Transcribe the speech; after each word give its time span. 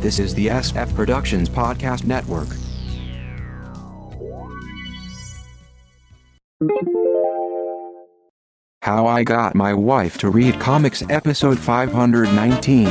This 0.00 0.18
is 0.18 0.34
the 0.34 0.46
SF 0.46 0.94
Productions 0.94 1.50
Podcast 1.50 2.04
Network. 2.06 2.48
How 8.80 9.06
I 9.06 9.24
Got 9.24 9.54
My 9.54 9.74
Wife 9.74 10.16
to 10.20 10.30
Read 10.30 10.58
Comics, 10.58 11.02
Episode 11.10 11.58
519. 11.58 12.86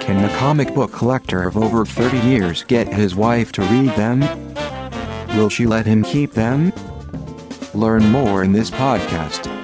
Can 0.00 0.22
the 0.22 0.34
comic 0.38 0.74
book 0.74 0.92
collector 0.92 1.42
of 1.42 1.58
over 1.58 1.84
30 1.84 2.20
years 2.26 2.64
get 2.64 2.88
his 2.88 3.14
wife 3.14 3.52
to 3.52 3.60
read 3.64 3.90
them? 3.96 4.20
Will 5.36 5.50
she 5.50 5.66
let 5.66 5.84
him 5.84 6.02
keep 6.02 6.32
them? 6.32 6.72
Learn 7.74 8.08
more 8.10 8.42
in 8.42 8.52
this 8.52 8.70
podcast. 8.70 9.59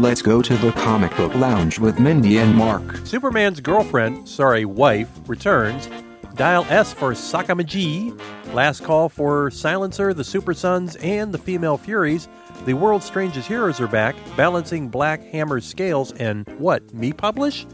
Let's 0.00 0.22
go 0.22 0.42
to 0.42 0.56
the 0.56 0.72
comic 0.72 1.16
book 1.16 1.36
lounge 1.36 1.78
with 1.78 2.00
Mindy 2.00 2.38
and 2.38 2.52
Mark. 2.52 2.96
Superman's 3.04 3.60
girlfriend, 3.60 4.28
sorry, 4.28 4.64
wife, 4.64 5.08
returns. 5.28 5.88
Dial 6.34 6.66
S 6.68 6.92
for 6.92 7.12
Sakamaji. 7.12 8.20
Last 8.52 8.82
call 8.82 9.08
for 9.08 9.52
Silencer, 9.52 10.12
the 10.12 10.24
Super 10.24 10.52
Sons, 10.52 10.96
and 10.96 11.32
the 11.32 11.38
Female 11.38 11.78
Furies. 11.78 12.26
The 12.64 12.74
world's 12.74 13.04
strangest 13.04 13.46
heroes 13.46 13.80
are 13.80 13.86
back, 13.86 14.16
balancing 14.36 14.88
Black 14.88 15.22
Hammer's 15.26 15.64
scales, 15.64 16.10
and 16.14 16.44
what, 16.58 16.92
me 16.92 17.12
publish? 17.12 17.64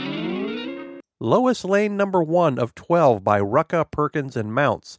Lois 1.22 1.64
Lane 1.64 1.96
number 1.96 2.24
one 2.24 2.58
of 2.58 2.74
12 2.74 3.24
by 3.24 3.40
Rucka, 3.40 3.86
Perkins, 3.92 4.36
and 4.36 4.52
Mounts. 4.52 4.98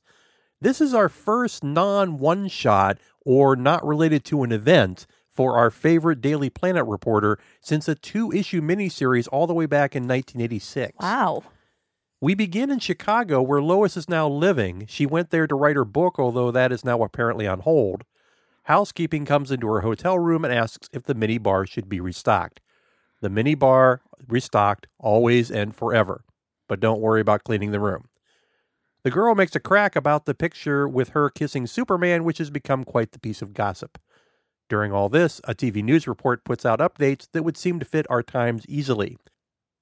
This 0.61 0.81
is 0.81 0.95
our 0.95 1.09
first 1.09 1.65
non 1.65 2.17
one 2.21 2.47
shot 2.47 2.99
or 3.27 3.57
not 3.57 3.85
related 3.85 4.25
to 4.27 4.45
an 4.45 4.53
event 4.53 5.09
for 5.29 5.59
our 5.59 5.69
favorite 5.69 6.21
Daily 6.21 6.49
Planet 6.49 6.87
reporter 6.87 7.41
since 7.61 7.89
a 7.89 7.97
two 7.97 8.31
issue 8.31 8.61
miniseries 8.61 9.27
all 9.33 9.49
the 9.49 9.53
way 9.53 9.67
back 9.67 9.97
in 9.97 10.05
1986. 10.05 10.93
Wow. 11.01 11.43
We 12.21 12.37
begin 12.37 12.71
in 12.71 12.79
Chicago, 12.79 13.43
where 13.43 13.61
Lois 13.61 13.97
is 13.97 14.09
now 14.09 14.29
living. 14.29 14.87
She 14.89 15.07
went 15.07 15.31
there 15.31 15.49
to 15.49 15.57
write 15.57 15.75
her 15.75 15.85
book, 15.85 16.21
although 16.21 16.53
that 16.53 16.71
is 16.71 16.85
now 16.85 17.03
apparently 17.03 17.49
on 17.49 17.59
hold. 17.59 18.05
Housekeeping 18.67 19.25
comes 19.25 19.51
into 19.51 19.67
her 19.67 19.81
hotel 19.81 20.21
room 20.21 20.45
and 20.45 20.55
asks 20.55 20.89
if 20.93 21.03
the 21.03 21.15
mini 21.15 21.39
bar 21.39 21.67
should 21.67 21.89
be 21.89 21.99
restocked. 21.99 22.61
The 23.23 23.31
mini 23.31 23.55
bar 23.55 24.01
restocked 24.27 24.89
always 24.99 25.49
and 25.49 25.75
forever, 25.75 26.25
but 26.69 26.81
don't 26.81 27.01
worry 27.01 27.21
about 27.21 27.45
cleaning 27.45 27.71
the 27.71 27.79
room. 27.79 28.09
The 29.05 29.13
girl 29.13 29.37
makes 29.37 29.55
a 29.55 29.61
crack 29.61 29.95
about 29.95 30.27
the 30.27 30.35
picture 30.35 30.89
with 30.89 31.11
her 31.11 31.31
kissing 31.31 31.69
Superman, 31.69 32.25
which 32.25 32.39
has 32.39 32.51
become 32.51 32.83
quite 32.83 33.13
the 33.13 33.21
piece 33.21 33.41
of 33.41 33.55
gossip. 33.55 33.99
During 34.69 34.93
all 34.93 35.09
this, 35.09 35.41
a 35.45 35.55
TV 35.55 35.85
news 35.85 36.09
report 36.09 36.45
puts 36.45 36.67
out 36.67 36.81
updates 36.81 37.29
that 37.33 37.45
would 37.45 37.57
seem 37.57 37.79
to 37.79 37.87
fit 37.87 38.07
our 38.11 38.25
times 38.25 38.67
easily. 38.69 39.17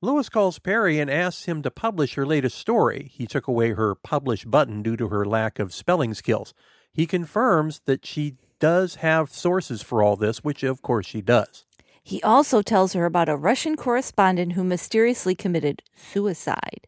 Lois 0.03 0.29
calls 0.29 0.59
Perry 0.59 1.01
and 1.01 1.11
asks 1.11 1.47
him 1.47 1.63
to 1.63 1.71
publish 1.71 2.17
her 2.17 2.27
latest 2.27 2.59
story. 2.59 3.11
He 3.11 3.27
took 3.27 3.49
away 3.49 3.73
her 3.73 3.95
publish 3.95 4.45
button 4.45 4.83
due 4.83 4.99
to 4.99 5.09
her 5.09 5.25
lack 5.25 5.59
of 5.59 5.73
spelling 5.73 6.13
skills. 6.13 6.53
He 6.93 7.07
confirms 7.07 7.81
that 7.87 8.05
she 8.05 8.37
does 8.59 8.97
have 8.97 9.33
sources 9.33 9.81
for 9.81 10.03
all 10.03 10.17
this, 10.17 10.45
which 10.45 10.63
of 10.63 10.83
course 10.83 11.07
she 11.07 11.23
does. 11.23 11.65
He 12.03 12.23
also 12.23 12.63
tells 12.63 12.93
her 12.95 13.05
about 13.05 13.29
a 13.29 13.37
Russian 13.37 13.77
correspondent 13.77 14.53
who 14.53 14.65
mysteriously 14.65 15.35
committed 15.35 15.83
suicide. 15.95 16.87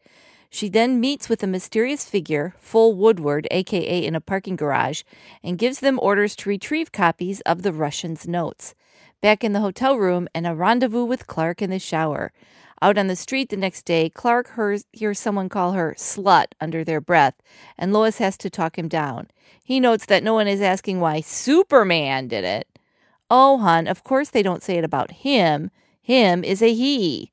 She 0.49 0.69
then 0.69 0.99
meets 0.99 1.29
with 1.29 1.41
a 1.41 1.47
mysterious 1.47 2.05
figure, 2.05 2.53
Full 2.59 2.93
Woodward, 2.93 3.47
aka 3.49 4.05
in 4.05 4.15
a 4.15 4.21
parking 4.21 4.55
garage, 4.55 5.01
and 5.43 5.57
gives 5.57 5.79
them 5.79 5.99
orders 5.99 6.35
to 6.35 6.49
retrieve 6.49 6.91
copies 6.91 7.41
of 7.41 7.63
the 7.63 7.73
Russian's 7.73 8.27
notes. 8.27 8.75
Back 9.19 9.43
in 9.43 9.53
the 9.53 9.61
hotel 9.61 9.97
room, 9.97 10.27
and 10.35 10.45
a 10.45 10.53
rendezvous 10.53 11.05
with 11.05 11.25
Clark 11.25 11.61
in 11.61 11.69
the 11.69 11.79
shower. 11.79 12.31
Out 12.83 12.97
on 12.97 13.07
the 13.07 13.15
street 13.15 13.49
the 13.49 13.57
next 13.57 13.83
day, 13.85 14.09
Clark 14.09 14.55
hears, 14.55 14.85
hears 14.91 15.17
someone 15.17 15.47
call 15.47 15.71
her 15.71 15.95
slut 15.97 16.47
under 16.59 16.83
their 16.83 16.99
breath, 16.99 17.35
and 17.77 17.93
Lois 17.93 18.17
has 18.17 18.37
to 18.37 18.49
talk 18.49 18.77
him 18.77 18.89
down. 18.89 19.29
He 19.63 19.79
notes 19.79 20.05
that 20.07 20.23
no 20.23 20.33
one 20.33 20.47
is 20.47 20.61
asking 20.61 20.99
why 20.99 21.21
Superman 21.21 22.27
did 22.27 22.43
it. 22.43 22.67
Oh, 23.35 23.57
hun, 23.57 23.87
of 23.87 24.03
course 24.03 24.29
they 24.29 24.43
don't 24.43 24.61
say 24.61 24.77
it 24.77 24.83
about 24.83 25.09
him. 25.09 25.71
Him 26.03 26.43
is 26.43 26.61
a 26.61 26.71
he. 26.71 27.31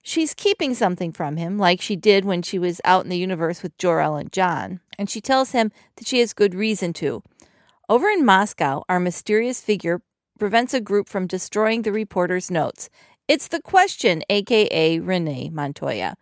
She's 0.00 0.34
keeping 0.34 0.72
something 0.72 1.10
from 1.10 1.36
him, 1.36 1.58
like 1.58 1.80
she 1.80 1.96
did 1.96 2.24
when 2.24 2.42
she 2.42 2.60
was 2.60 2.80
out 2.84 3.02
in 3.02 3.10
the 3.10 3.18
universe 3.18 3.60
with 3.60 3.76
Jor-El 3.76 4.14
and 4.14 4.32
John, 4.32 4.78
and 4.96 5.10
she 5.10 5.20
tells 5.20 5.50
him 5.50 5.72
that 5.96 6.06
she 6.06 6.20
has 6.20 6.32
good 6.32 6.54
reason 6.54 6.92
to. 6.92 7.24
Over 7.88 8.08
in 8.08 8.24
Moscow, 8.24 8.84
our 8.88 9.00
mysterious 9.00 9.60
figure 9.60 10.00
prevents 10.38 10.74
a 10.74 10.80
group 10.80 11.08
from 11.08 11.26
destroying 11.26 11.82
the 11.82 11.90
reporter's 11.90 12.48
notes. 12.48 12.88
It's 13.26 13.48
the 13.48 13.60
question, 13.60 14.22
aka 14.30 15.00
Renee 15.00 15.50
Montoya. 15.52 16.14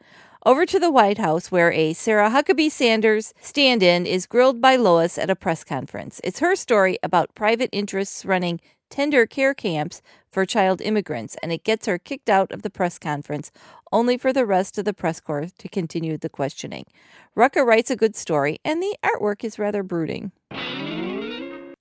Over 0.47 0.65
to 0.65 0.79
the 0.79 0.91
White 0.91 1.19
House, 1.19 1.53
where 1.53 1.71
a 1.73 1.93
Sarah 1.93 2.31
Huckabee 2.31 2.71
Sanders 2.71 3.35
stand 3.39 3.83
in 3.83 4.07
is 4.07 4.25
grilled 4.25 4.63
by 4.63 4.77
Lois 4.77 5.19
at 5.19 5.29
a 5.29 5.37
press 5.37 5.63
conference. 5.63 6.23
It's 6.25 6.39
her 6.39 6.57
story 6.57 6.99
about 7.03 7.35
private 7.35 7.69
interests 7.71 8.25
running 8.25 8.61
tender 8.91 9.25
care 9.27 9.55
camps 9.55 10.03
for 10.29 10.45
child 10.45 10.81
immigrants, 10.81 11.37
and 11.43 11.53
it 11.53 11.65
gets 11.65 11.87
her 11.87 11.99
kicked 11.99 12.29
out 12.29 12.53
of 12.53 12.63
the 12.63 12.71
press 12.71 12.99
conference, 12.99 13.51
only 13.93 14.19
for 14.19 14.33
the 14.33 14.45
rest 14.45 14.77
of 14.77 14.85
the 14.85 14.93
press 14.93 15.21
corps 15.21 15.51
to 15.59 15.69
continue 15.69 16.19
the 16.19 16.29
questioning. 16.29 16.85
Rucka 17.37 17.65
writes 17.65 17.91
a 17.91 17.97
good 17.97 18.17
story, 18.17 18.61
and 18.65 18.83
the 18.83 18.97
artwork 19.03 19.45
is 19.45 19.59
rather 19.59 19.83
brooding. 19.83 20.33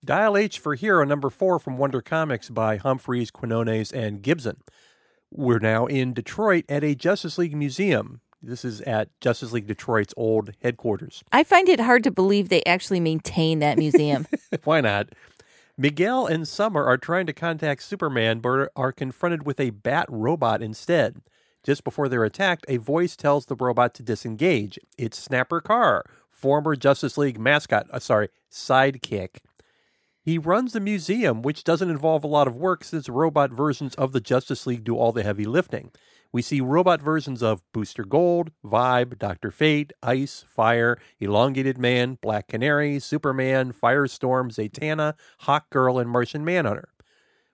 Dial 0.03 0.37
H 0.37 0.59
for 0.59 0.75
Hero 0.75 1.03
number 1.03 1.29
four 1.29 1.59
from 1.59 1.77
Wonder 1.77 2.01
Comics 2.01 2.49
by 2.49 2.77
Humphries, 2.77 3.29
Quinones, 3.29 3.91
and 3.91 4.21
Gibson. 4.21 4.57
We're 5.31 5.59
now 5.59 5.85
in 5.85 6.13
Detroit 6.13 6.65
at 6.69 6.83
a 6.83 6.95
Justice 6.95 7.37
League 7.37 7.55
museum. 7.55 8.21
This 8.41 8.63
is 8.63 8.81
at 8.81 9.09
Justice 9.19 9.51
League 9.51 9.67
Detroit's 9.67 10.13
old 10.15 10.51
headquarters. 10.63 11.23
I 11.31 11.43
find 11.43 11.67
it 11.67 11.79
hard 11.79 12.03
to 12.05 12.11
believe 12.11 12.49
they 12.49 12.63
actually 12.63 13.01
maintain 13.01 13.59
that 13.59 13.77
museum. 13.77 14.25
Why 14.63 14.81
not? 14.81 15.09
Miguel 15.81 16.27
and 16.27 16.45
Summer 16.45 16.83
are 16.83 16.97
trying 16.97 17.25
to 17.25 17.31
contact 17.31 17.83
Superman, 17.83 18.41
but 18.41 18.69
are 18.75 18.91
confronted 18.91 19.45
with 19.45 19.61
a 19.61 19.69
bat 19.69 20.07
robot 20.09 20.61
instead. 20.61 21.21
Just 21.63 21.85
before 21.85 22.09
they're 22.09 22.25
attacked, 22.25 22.65
a 22.67 22.75
voice 22.75 23.15
tells 23.15 23.45
the 23.45 23.55
robot 23.55 23.93
to 23.93 24.03
disengage. 24.03 24.77
It's 24.97 25.17
Snapper 25.17 25.61
Carr, 25.61 26.03
former 26.27 26.75
Justice 26.75 27.17
League 27.17 27.39
mascot, 27.39 27.87
uh, 27.93 27.99
sorry, 27.99 28.27
sidekick. 28.51 29.37
He 30.21 30.37
runs 30.37 30.73
the 30.73 30.81
museum, 30.81 31.41
which 31.41 31.63
doesn't 31.63 31.89
involve 31.89 32.25
a 32.25 32.27
lot 32.27 32.49
of 32.49 32.57
work 32.57 32.83
since 32.83 33.07
robot 33.07 33.51
versions 33.51 33.95
of 33.95 34.11
the 34.11 34.19
Justice 34.19 34.67
League 34.67 34.83
do 34.83 34.97
all 34.97 35.13
the 35.13 35.23
heavy 35.23 35.45
lifting. 35.45 35.91
We 36.31 36.43
see 36.43 36.61
robot 36.61 37.01
versions 37.01 37.41
of 37.41 37.63
Booster 37.73 38.03
Gold, 38.03 38.51
Vibe, 38.63 39.17
Dr. 39.17 39.49
Fate, 39.49 39.93
Ice, 40.03 40.45
Fire, 40.47 40.99
Elongated 41.19 41.79
Man, 41.79 42.19
Black 42.21 42.47
Canary, 42.47 42.99
Superman, 42.99 43.73
Firestorm, 43.73 44.51
Zatanna, 44.51 45.15
Hawk 45.39 45.71
Girl, 45.71 45.97
and 45.97 46.09
Martian 46.09 46.45
Manhunter. 46.45 46.89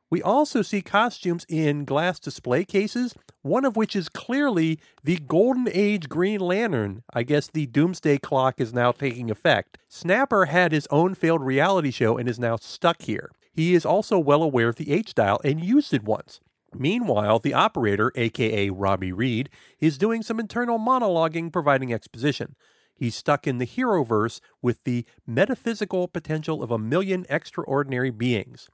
We 0.10 0.22
also 0.22 0.62
see 0.62 0.82
costumes 0.82 1.46
in 1.50 1.86
glass 1.86 2.20
display 2.20 2.64
cases, 2.64 3.16
one 3.42 3.66
of 3.66 3.76
which 3.76 3.96
is 3.96 4.08
clearly 4.08 4.80
the 5.04 5.18
Golden 5.18 5.68
Age 5.72 6.10
Green 6.10 6.42
Lantern. 6.42 7.04
I 7.14 7.24
guess 7.24 7.48
the 7.48 7.66
Doomsday 7.66 8.20
Clock 8.20 8.60
is 8.60 8.74
now 8.74 8.92
taking 8.92 9.32
effect. 9.32 9.78
Snapper 9.88 10.46
had 10.46 10.72
his 10.72 10.88
own 10.92 11.16
failed 11.16 11.44
reality 11.44 11.92
show 11.92 12.18
and 12.18 12.30
is 12.30 12.40
now 12.40 12.58
stuck 12.58 13.04
here. 13.04 13.32
He 13.52 13.74
is 13.74 13.86
also 13.86 14.20
well 14.20 14.44
aware 14.44 14.68
of 14.68 14.76
the 14.76 14.92
H 14.92 15.16
dial 15.16 15.40
and 15.44 15.64
used 15.64 15.94
it 15.94 16.04
once. 16.04 16.40
Meanwhile, 16.78 17.40
the 17.40 17.54
operator, 17.54 18.12
aka 18.16 18.70
Robbie 18.70 19.12
Reed, 19.12 19.50
is 19.80 19.98
doing 19.98 20.22
some 20.22 20.40
internal 20.40 20.78
monologuing 20.78 21.52
providing 21.52 21.94
exposition. 21.94 22.56
He's 22.94 23.16
stuck 23.16 23.48
in 23.48 23.58
the 23.58 23.66
Heroverse 23.66 24.40
with 24.62 24.84
the 24.84 25.06
metaphysical 25.28 26.08
potential 26.08 26.64
of 26.64 26.72
a 26.72 26.78
million 26.78 27.26
extraordinary 27.30 28.10
beings. 28.10 28.70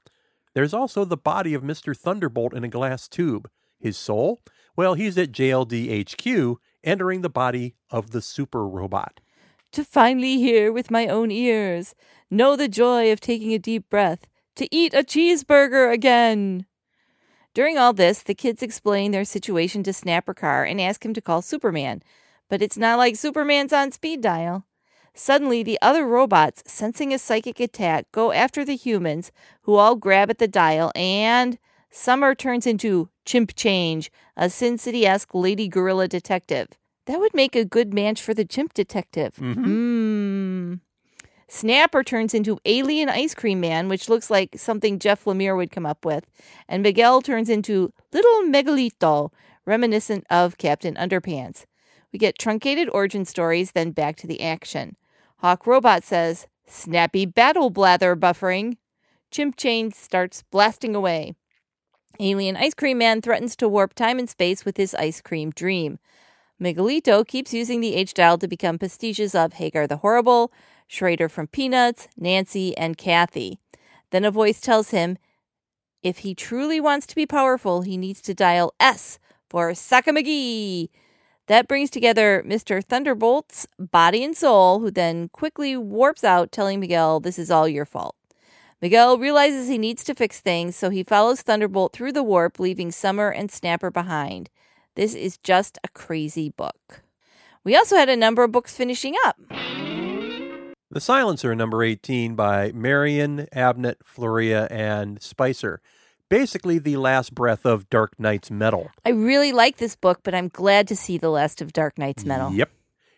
There's 0.54 0.74
also 0.74 1.04
the 1.04 1.16
body 1.16 1.54
of 1.54 1.62
Mr. 1.62 1.96
Thunderbolt 1.96 2.54
in 2.54 2.62
a 2.64 2.68
glass 2.68 3.08
tube. 3.08 3.48
His 3.80 3.96
soul? 3.96 4.40
Well, 4.76 4.94
he's 4.94 5.18
at 5.18 5.32
JLD 5.32 6.02
HQ, 6.10 6.58
entering 6.84 7.22
the 7.22 7.30
body 7.30 7.74
of 7.90 8.10
the 8.10 8.22
super 8.22 8.66
robot. 8.66 9.20
to 9.72 9.84
finally 9.84 10.36
hear 10.36 10.70
with 10.70 10.90
my 10.90 11.06
own 11.06 11.30
ears, 11.30 11.94
know 12.30 12.56
the 12.56 12.68
joy 12.68 13.10
of 13.10 13.20
taking 13.20 13.52
a 13.52 13.58
deep 13.58 13.88
breath, 13.88 14.26
to 14.54 14.68
eat 14.70 14.92
a 14.94 15.02
cheeseburger 15.02 15.90
again. 15.92 16.66
During 17.54 17.76
all 17.76 17.92
this, 17.92 18.22
the 18.22 18.34
kids 18.34 18.62
explain 18.62 19.10
their 19.12 19.24
situation 19.24 19.82
to 19.82 19.92
Snapper 19.92 20.34
Carr 20.34 20.64
and 20.64 20.80
ask 20.80 21.04
him 21.04 21.12
to 21.14 21.20
call 21.20 21.42
Superman, 21.42 22.02
but 22.48 22.62
it's 22.62 22.78
not 22.78 22.98
like 22.98 23.16
Superman's 23.16 23.72
on 23.72 23.92
speed 23.92 24.20
dial. 24.22 24.64
Suddenly, 25.14 25.62
the 25.62 25.78
other 25.82 26.06
robots, 26.06 26.62
sensing 26.66 27.12
a 27.12 27.18
psychic 27.18 27.60
attack, 27.60 28.06
go 28.12 28.32
after 28.32 28.64
the 28.64 28.76
humans, 28.76 29.30
who 29.62 29.74
all 29.74 29.96
grab 29.96 30.30
at 30.30 30.38
the 30.38 30.48
dial, 30.48 30.90
and 30.94 31.58
Summer 31.90 32.34
turns 32.34 32.66
into 32.66 33.10
Chimp 33.26 33.54
Change, 33.54 34.10
a 34.34 34.48
Sin 34.48 34.78
City 34.78 35.06
esque 35.06 35.34
lady 35.34 35.68
gorilla 35.68 36.08
detective. 36.08 36.68
That 37.06 37.20
would 37.20 37.34
make 37.34 37.54
a 37.54 37.66
good 37.66 37.92
match 37.92 38.22
for 38.22 38.32
the 38.32 38.46
chimp 38.46 38.72
detective. 38.72 39.34
Mm. 39.36 40.80
Snapper 41.48 42.02
turns 42.02 42.34
into 42.34 42.58
Alien 42.64 43.08
Ice 43.08 43.34
Cream 43.34 43.60
Man, 43.60 43.88
which 43.88 44.08
looks 44.08 44.30
like 44.30 44.56
something 44.56 44.98
Jeff 44.98 45.24
Lemire 45.24 45.56
would 45.56 45.70
come 45.70 45.86
up 45.86 46.04
with. 46.04 46.24
And 46.68 46.82
Miguel 46.82 47.20
turns 47.20 47.48
into 47.48 47.92
Little 48.12 48.42
Miguelito, 48.42 49.30
reminiscent 49.66 50.24
of 50.30 50.58
Captain 50.58 50.94
Underpants. 50.94 51.64
We 52.12 52.18
get 52.18 52.38
truncated 52.38 52.88
origin 52.92 53.24
stories, 53.24 53.72
then 53.72 53.90
back 53.90 54.16
to 54.16 54.26
the 54.26 54.42
action. 54.42 54.96
Hawk 55.38 55.66
Robot 55.66 56.04
says, 56.04 56.46
Snappy 56.66 57.26
battle 57.26 57.70
blather 57.70 58.16
buffering. 58.16 58.76
Chimp 59.30 59.56
Change 59.56 59.94
starts 59.94 60.42
blasting 60.50 60.94
away. 60.94 61.34
Alien 62.20 62.56
Ice 62.56 62.74
Cream 62.74 62.98
Man 62.98 63.22
threatens 63.22 63.56
to 63.56 63.68
warp 63.68 63.94
time 63.94 64.18
and 64.18 64.28
space 64.28 64.64
with 64.64 64.76
his 64.76 64.94
ice 64.94 65.20
cream 65.20 65.50
dream. 65.50 65.98
Miguelito 66.60 67.26
keeps 67.26 67.52
using 67.52 67.80
the 67.80 67.94
H 67.94 68.14
dial 68.14 68.38
to 68.38 68.46
become 68.46 68.78
pastiches 68.78 69.34
of 69.34 69.54
Hagar 69.54 69.86
the 69.86 69.96
Horrible, 69.96 70.52
Schroeder 70.92 71.30
from 71.30 71.46
Peanuts, 71.46 72.06
Nancy, 72.18 72.76
and 72.76 72.98
Cathy. 72.98 73.58
Then 74.10 74.26
a 74.26 74.30
voice 74.30 74.60
tells 74.60 74.90
him 74.90 75.16
if 76.02 76.18
he 76.18 76.34
truly 76.34 76.80
wants 76.80 77.06
to 77.06 77.14
be 77.14 77.24
powerful, 77.24 77.80
he 77.80 77.96
needs 77.96 78.20
to 78.20 78.34
dial 78.34 78.74
S 78.78 79.18
for 79.48 79.70
Sakamagi. 79.70 80.90
That 81.46 81.66
brings 81.66 81.88
together 81.88 82.44
Mr. 82.46 82.84
Thunderbolt's 82.84 83.66
body 83.78 84.22
and 84.22 84.36
soul, 84.36 84.80
who 84.80 84.90
then 84.90 85.30
quickly 85.30 85.78
warps 85.78 86.24
out, 86.24 86.52
telling 86.52 86.78
Miguel, 86.78 87.20
This 87.20 87.38
is 87.38 87.50
all 87.50 87.66
your 87.66 87.86
fault. 87.86 88.14
Miguel 88.82 89.16
realizes 89.16 89.68
he 89.68 89.78
needs 89.78 90.04
to 90.04 90.14
fix 90.14 90.40
things, 90.40 90.76
so 90.76 90.90
he 90.90 91.02
follows 91.02 91.40
Thunderbolt 91.40 91.94
through 91.94 92.12
the 92.12 92.22
warp, 92.22 92.58
leaving 92.58 92.92
Summer 92.92 93.30
and 93.30 93.50
Snapper 93.50 93.90
behind. 93.90 94.50
This 94.94 95.14
is 95.14 95.38
just 95.38 95.78
a 95.82 95.88
crazy 95.88 96.50
book. 96.50 97.02
We 97.64 97.76
also 97.76 97.96
had 97.96 98.10
a 98.10 98.16
number 98.16 98.44
of 98.44 98.52
books 98.52 98.76
finishing 98.76 99.14
up. 99.24 99.40
The 100.92 101.00
Silencer, 101.00 101.54
number 101.54 101.82
18, 101.82 102.34
by 102.34 102.70
Marion, 102.72 103.48
Abnett, 103.56 103.94
Floria, 104.04 104.70
and 104.70 105.22
Spicer. 105.22 105.80
Basically, 106.28 106.78
the 106.78 106.98
last 106.98 107.34
breath 107.34 107.64
of 107.64 107.88
Dark 107.88 108.20
Nights 108.20 108.50
metal. 108.50 108.90
I 109.02 109.08
really 109.08 109.52
like 109.52 109.78
this 109.78 109.96
book, 109.96 110.20
but 110.22 110.34
I'm 110.34 110.48
glad 110.48 110.86
to 110.88 110.96
see 110.96 111.16
the 111.16 111.30
last 111.30 111.62
of 111.62 111.72
Dark 111.72 111.96
Nights 111.96 112.26
Metal. 112.26 112.52
Yep. 112.52 112.70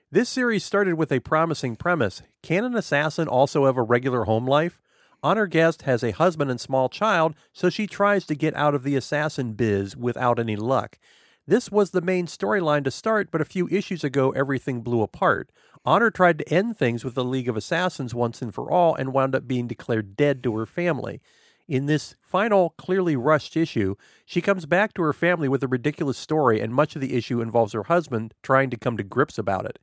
This 0.08 0.28
series 0.28 0.62
started 0.62 0.94
with 0.94 1.10
a 1.10 1.18
promising 1.18 1.74
premise. 1.74 2.22
Can 2.42 2.62
an 2.62 2.76
assassin 2.76 3.26
also 3.26 3.66
have 3.66 3.76
a 3.76 3.82
regular 3.82 4.22
home 4.22 4.46
life? 4.46 4.80
Honor 5.20 5.48
Guest 5.48 5.82
has 5.82 6.04
a 6.04 6.12
husband 6.12 6.52
and 6.52 6.60
small 6.60 6.88
child, 6.88 7.34
so 7.52 7.70
she 7.70 7.88
tries 7.88 8.24
to 8.26 8.36
get 8.36 8.54
out 8.54 8.76
of 8.76 8.84
the 8.84 8.94
assassin 8.94 9.54
biz 9.54 9.96
without 9.96 10.38
any 10.38 10.54
luck. 10.54 10.96
This 11.46 11.70
was 11.70 11.90
the 11.90 12.00
main 12.00 12.26
storyline 12.26 12.84
to 12.84 12.90
start, 12.90 13.30
but 13.30 13.42
a 13.42 13.44
few 13.44 13.68
issues 13.68 14.02
ago, 14.02 14.30
everything 14.30 14.80
blew 14.80 15.02
apart. 15.02 15.52
Honor 15.84 16.10
tried 16.10 16.38
to 16.38 16.48
end 16.48 16.78
things 16.78 17.04
with 17.04 17.14
the 17.14 17.24
League 17.24 17.48
of 17.50 17.56
Assassins 17.56 18.14
once 18.14 18.40
and 18.40 18.54
for 18.54 18.70
all 18.70 18.94
and 18.94 19.12
wound 19.12 19.34
up 19.34 19.46
being 19.46 19.66
declared 19.66 20.16
dead 20.16 20.42
to 20.42 20.56
her 20.56 20.64
family. 20.64 21.20
In 21.68 21.84
this 21.84 22.16
final, 22.22 22.70
clearly 22.78 23.14
rushed 23.14 23.56
issue, 23.56 23.94
she 24.24 24.40
comes 24.40 24.64
back 24.64 24.94
to 24.94 25.02
her 25.02 25.12
family 25.12 25.48
with 25.48 25.62
a 25.62 25.68
ridiculous 25.68 26.16
story, 26.16 26.60
and 26.60 26.74
much 26.74 26.94
of 26.94 27.02
the 27.02 27.14
issue 27.14 27.42
involves 27.42 27.74
her 27.74 27.84
husband 27.84 28.32
trying 28.42 28.70
to 28.70 28.78
come 28.78 28.96
to 28.96 29.02
grips 29.02 29.36
about 29.36 29.66
it. 29.66 29.78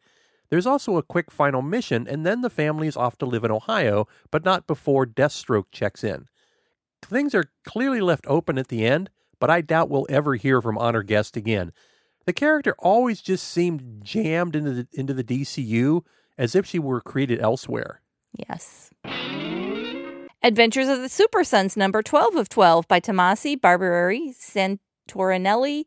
There's 0.50 0.68
also 0.68 0.98
a 0.98 1.04
quick 1.04 1.31
final 1.31 1.62
mission, 1.62 2.07
and 2.07 2.25
then 2.25 2.42
the 2.42 2.50
family 2.50 2.88
is 2.88 2.98
off 2.98 3.18
to 3.19 3.25
live 3.25 3.44
in 3.44 3.52
Ohio, 3.52 4.07
but 4.31 4.44
not 4.44 4.68
before 4.68 5.06
Deathstroke 5.06 5.66
checks 5.72 6.04
in. 6.04 6.25
Things 7.04 7.34
are 7.34 7.52
clearly 7.66 8.02
left 8.02 8.25
open 8.28 8.57
at 8.57 8.68
the 8.68 8.86
end, 8.86 9.10
but 9.42 9.50
I 9.50 9.60
doubt 9.60 9.90
we'll 9.90 10.06
ever 10.08 10.36
hear 10.36 10.62
from 10.62 10.78
Honor 10.78 11.04
Guest 11.04 11.36
again. 11.36 11.74
The 12.26 12.32
character 12.32 12.76
always 12.78 13.22
just 13.22 13.48
seemed 13.48 14.04
jammed 14.04 14.56
into 14.56 14.72
the, 14.72 14.88
into 14.94 15.16
the 15.16 15.24
DCU 15.24 16.04
as 16.38 16.56
if 16.56 16.68
she 16.68 16.78
were 16.78 17.02
created 17.02 17.42
elsewhere. 17.42 18.02
Yes. 18.48 18.92
Adventures 20.44 20.88
of 20.88 21.02
the 21.02 21.10
Super 21.10 21.44
Sons, 21.44 21.76
number 21.76 22.04
12 22.04 22.36
of 22.36 22.50
12, 22.50 22.88
by 22.88 23.00
Tomasi, 23.00 23.60
Barberi, 23.60 24.34
Santorinelli, 24.38 25.86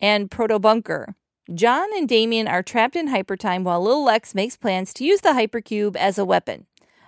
and 0.00 0.28
Proto 0.28 0.58
Bunker. 0.58 1.14
John 1.54 1.88
and 1.96 2.08
Damian 2.08 2.48
are 2.48 2.62
trapped 2.64 2.96
in 2.96 3.08
hypertime 3.08 3.62
while 3.62 3.82
Lil 3.82 4.04
Lex 4.04 4.34
makes 4.34 4.56
plans 4.56 4.92
to 4.94 5.04
use 5.04 5.20
the 5.20 5.30
hypercube 5.30 5.94
as 5.96 6.18
a 6.18 6.24
weapon. 6.24 6.66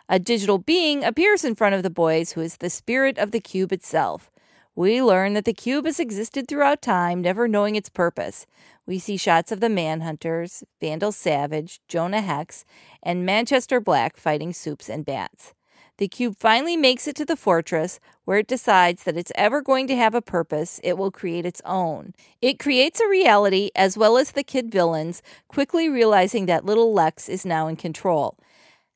A 0.09 0.21
digital 0.21 0.59
being 0.59 1.05
appears 1.05 1.45
in 1.45 1.57
front 1.57 1.75
of 1.75 1.83
the 1.83 1.91
boys, 1.91 2.33
who 2.33 2.41
is 2.41 2.57
the 2.57 2.71
spirit 2.71 3.19
of 3.19 3.33
the 3.33 3.41
cube 3.41 3.73
itself. 3.73 4.31
We 4.81 5.03
learn 5.03 5.35
that 5.35 5.45
the 5.45 5.53
cube 5.53 5.85
has 5.85 6.01
existed 6.01 6.49
throughout 6.49 6.81
time, 6.81 7.21
never 7.21 7.47
knowing 7.47 7.77
its 7.77 7.91
purpose. 7.91 8.47
We 8.87 8.99
see 8.99 9.19
shots 9.19 9.53
of 9.53 9.61
the 9.61 9.67
Manhunters, 9.67 10.63
Vandal 10.81 11.13
Savage, 11.13 11.83
Jonah 11.87 12.23
Hex, 12.23 12.65
and 13.03 13.27
Manchester 13.27 13.79
Black 13.79 14.17
fighting 14.17 14.55
Supes 14.55 14.89
and 14.89 15.05
bats. 15.05 15.53
The 15.99 16.09
cube 16.09 16.35
finally 16.39 16.79
makes 16.79 17.07
it 17.07 17.15
to 17.17 17.27
the 17.27 17.37
fortress, 17.37 18.01
where 18.25 18.39
it 18.39 18.47
decides 18.47 19.05
that 19.05 19.19
it's 19.19 19.33
ever 19.35 19.61
going 19.61 19.87
to 19.87 19.97
have 19.97 20.15
a 20.15 20.23
purpose, 20.23 20.81
it 20.83 20.97
will 20.97 21.11
create 21.11 21.45
its 21.45 21.61
own. 21.67 22.15
It 22.41 22.59
creates 22.59 23.01
a 23.01 23.07
reality 23.07 23.69
as 23.77 23.99
well 23.99 24.17
as 24.17 24.31
the 24.31 24.43
kid 24.43 24.73
villains, 24.73 25.21
quickly 25.47 25.91
realizing 25.91 26.47
that 26.47 26.65
little 26.65 26.95
Lex 26.95 27.29
is 27.29 27.45
now 27.45 27.67
in 27.67 27.77
control. 27.77 28.39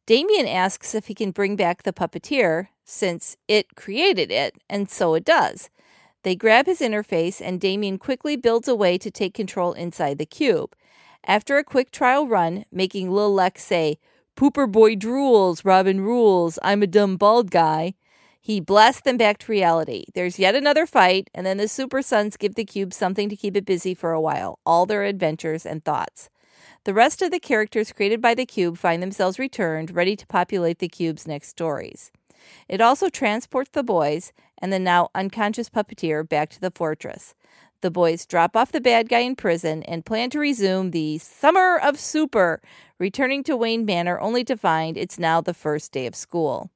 Damian 0.07 0.47
asks 0.47 0.95
if 0.95 1.09
he 1.09 1.15
can 1.15 1.31
bring 1.31 1.57
back 1.57 1.83
the 1.83 1.93
puppeteer, 1.93 2.69
since 2.87 3.37
it 3.49 3.75
created 3.75 4.31
it, 4.31 4.57
and 4.71 4.91
so 4.91 5.13
it 5.15 5.27
does. 5.27 5.69
They 6.25 6.35
grab 6.35 6.67
his 6.67 6.81
interface, 6.81 7.41
and 7.41 7.61
Damian 7.61 7.99
quickly 7.99 8.35
builds 8.35 8.67
a 8.67 8.75
way 8.75 8.97
to 8.99 9.11
take 9.11 9.35
control 9.35 9.75
inside 9.75 10.17
the 10.17 10.27
cube. 10.27 10.75
After 11.27 11.59
a 11.59 11.65
quick 11.65 11.91
trial 11.91 12.27
run, 12.27 12.65
making 12.73 13.11
Lil 13.11 13.33
Lex 13.33 13.63
say, 13.63 13.99
Pooper 14.35 14.71
boy 14.71 14.97
drools, 14.97 15.65
Robin 15.65 16.01
rules, 16.01 16.59
I'm 16.63 16.83
a 16.83 16.87
dumb 16.87 17.17
bald 17.17 17.51
guy. 17.51 17.95
He 18.41 18.59
blasts 18.59 19.03
them 19.03 19.17
back 19.17 19.39
to 19.39 19.53
reality. 19.53 20.05
There's 20.15 20.39
yet 20.39 20.55
another 20.55 20.87
fight, 20.87 21.29
and 21.35 21.47
then 21.47 21.59
the 21.59 21.69
Super 21.69 22.03
Sons 22.03 22.37
give 22.37 22.55
the 22.55 22.65
cube 22.65 22.93
something 22.93 23.29
to 23.29 23.37
keep 23.37 23.57
it 23.57 23.65
busy 23.65 23.95
for 23.95 24.13
a 24.13 24.21
while 24.21 24.59
all 24.67 24.87
their 24.87 25.05
adventures 25.05 25.65
and 25.65 25.85
thoughts. 25.85 26.31
The 26.85 26.95
rest 26.95 27.23
of 27.23 27.31
the 27.31 27.39
characters 27.39 27.93
created 27.93 28.21
by 28.21 28.35
the 28.35 28.47
cube 28.47 28.77
find 28.77 29.03
themselves 29.03 29.39
returned, 29.39 29.95
ready 29.95 30.17
to 30.17 30.27
populate 30.27 30.79
the 30.79 30.89
cube's 30.89 31.27
next 31.27 31.49
stories. 31.49 32.11
It 32.69 32.81
also 32.81 33.09
transports 33.09 33.71
the 33.73 33.83
boys 33.83 34.33
and 34.59 34.73
the 34.73 34.79
now 34.79 35.11
unconscious 35.15 35.69
puppeteer 35.69 36.29
back 36.29 36.51
to 36.51 36.61
the 36.61 36.71
fortress. 36.71 37.35
The 37.81 37.91
boys 37.91 38.25
drop 38.25 38.57
off 38.57 38.73
the 38.73 38.81
bad 38.81 39.09
guy 39.09 39.19
in 39.19 39.37
prison 39.37 39.83
and 39.83 40.07
plan 40.07 40.31
to 40.31 40.39
resume 40.39 40.91
the 40.91 41.19
Summer 41.19 41.79
of 41.79 42.01
Super, 42.01 42.63
returning 42.99 43.45
to 43.45 43.57
Wayne 43.57 43.85
Manor 43.85 44.19
only 44.21 44.43
to 44.45 44.57
find 44.57 44.97
it's 44.97 45.19
now 45.19 45.43
the 45.43 45.53
first 45.53 45.93
day 45.93 46.07
of 46.07 46.15
school. 46.15 46.71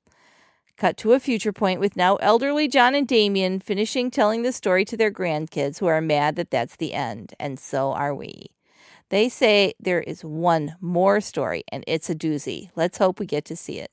Cut 0.76 0.96
to 0.98 1.14
a 1.14 1.18
future 1.18 1.52
point 1.52 1.80
with 1.80 1.96
now 1.96 2.16
elderly 2.16 2.68
John 2.68 2.94
and 2.94 3.08
Damian 3.08 3.58
finishing 3.58 4.10
telling 4.10 4.42
the 4.42 4.52
story 4.52 4.84
to 4.84 4.96
their 4.96 5.10
grandkids 5.10 5.78
who 5.78 5.86
are 5.86 6.00
mad 6.00 6.36
that 6.36 6.50
that's 6.50 6.76
the 6.76 6.92
end, 6.92 7.34
and 7.40 7.58
so 7.58 7.92
are 7.92 8.14
we. 8.14 8.48
They 9.08 9.28
say 9.28 9.72
there 9.80 10.00
is 10.00 10.22
one 10.22 10.76
more 10.80 11.20
story, 11.20 11.64
and 11.72 11.82
it's 11.86 12.10
a 12.10 12.14
doozy. 12.14 12.70
Let's 12.76 12.98
hope 12.98 13.18
we 13.18 13.26
get 13.26 13.46
to 13.46 13.56
see 13.56 13.80
it. 13.80 13.90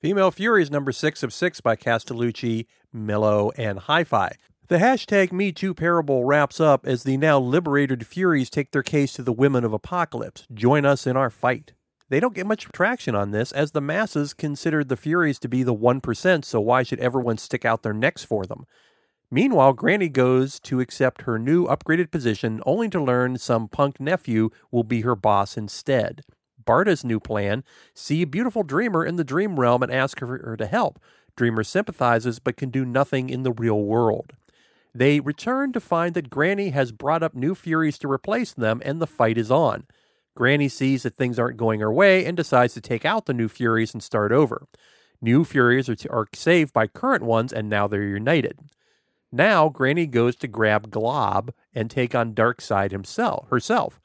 Female 0.00 0.30
Furies 0.30 0.70
number 0.70 0.92
six 0.92 1.22
of 1.22 1.30
six 1.30 1.60
by 1.60 1.76
Castellucci, 1.76 2.64
Melo, 2.90 3.50
and 3.58 3.80
Hi 3.80 4.02
Fi. 4.02 4.32
The 4.68 4.78
hashtag 4.78 5.28
MeToo 5.28 5.76
parable 5.76 6.24
wraps 6.24 6.58
up 6.58 6.86
as 6.86 7.02
the 7.02 7.18
now 7.18 7.38
liberated 7.38 8.06
Furies 8.06 8.48
take 8.48 8.70
their 8.70 8.82
case 8.82 9.12
to 9.12 9.22
the 9.22 9.30
women 9.30 9.62
of 9.62 9.72
Apokolips. 9.72 10.50
Join 10.54 10.86
us 10.86 11.06
in 11.06 11.18
our 11.18 11.28
fight. 11.28 11.74
They 12.08 12.18
don't 12.18 12.34
get 12.34 12.46
much 12.46 12.64
traction 12.72 13.14
on 13.14 13.32
this, 13.32 13.52
as 13.52 13.72
the 13.72 13.82
masses 13.82 14.32
considered 14.32 14.88
the 14.88 14.96
Furies 14.96 15.38
to 15.40 15.48
be 15.48 15.62
the 15.62 15.74
1%, 15.74 16.46
so 16.46 16.60
why 16.62 16.82
should 16.82 17.00
everyone 17.00 17.36
stick 17.36 17.66
out 17.66 17.82
their 17.82 17.92
necks 17.92 18.24
for 18.24 18.46
them? 18.46 18.64
Meanwhile, 19.30 19.74
Granny 19.74 20.08
goes 20.08 20.58
to 20.60 20.80
accept 20.80 21.22
her 21.22 21.38
new 21.38 21.66
upgraded 21.66 22.10
position, 22.10 22.62
only 22.64 22.88
to 22.88 23.04
learn 23.04 23.36
some 23.36 23.68
punk 23.68 24.00
nephew 24.00 24.48
will 24.70 24.82
be 24.82 25.02
her 25.02 25.14
boss 25.14 25.58
instead. 25.58 26.22
Barda's 26.64 27.04
new 27.04 27.20
plan 27.20 27.64
see 27.94 28.22
a 28.22 28.26
beautiful 28.26 28.62
dreamer 28.62 29.04
in 29.04 29.16
the 29.16 29.24
dream 29.24 29.58
realm 29.58 29.82
and 29.82 29.92
ask 29.92 30.20
her 30.20 30.56
to 30.56 30.66
help. 30.66 31.00
Dreamer 31.36 31.64
sympathizes 31.64 32.38
but 32.38 32.56
can 32.56 32.70
do 32.70 32.84
nothing 32.84 33.30
in 33.30 33.42
the 33.42 33.52
real 33.52 33.82
world. 33.82 34.32
They 34.94 35.20
return 35.20 35.72
to 35.72 35.80
find 35.80 36.14
that 36.14 36.30
Granny 36.30 36.70
has 36.70 36.92
brought 36.92 37.22
up 37.22 37.34
new 37.34 37.54
Furies 37.54 37.98
to 37.98 38.10
replace 38.10 38.52
them, 38.52 38.82
and 38.84 39.00
the 39.00 39.06
fight 39.06 39.38
is 39.38 39.50
on. 39.50 39.86
Granny 40.34 40.68
sees 40.68 41.04
that 41.04 41.14
things 41.14 41.38
aren't 41.38 41.56
going 41.56 41.80
her 41.80 41.92
way 41.92 42.24
and 42.24 42.36
decides 42.36 42.74
to 42.74 42.80
take 42.80 43.04
out 43.04 43.26
the 43.26 43.34
new 43.34 43.48
Furies 43.48 43.92
and 43.94 44.02
start 44.02 44.32
over. 44.32 44.66
New 45.20 45.44
Furies 45.44 45.88
are, 45.88 45.96
are 46.10 46.26
saved 46.34 46.72
by 46.72 46.86
current 46.86 47.22
ones, 47.22 47.52
and 47.52 47.68
now 47.68 47.86
they're 47.86 48.02
united. 48.02 48.58
Now, 49.32 49.68
Granny 49.68 50.06
goes 50.06 50.34
to 50.36 50.48
grab 50.48 50.90
Glob 50.90 51.52
and 51.74 51.90
take 51.90 52.14
on 52.14 52.34
Darkseid 52.34 52.90
himself, 52.90 53.48
herself. 53.48 54.00